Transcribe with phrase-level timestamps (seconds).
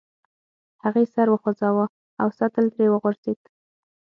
[0.83, 1.85] هغې سر وخوزاوه
[2.21, 3.39] او سطل ترې وغورځید.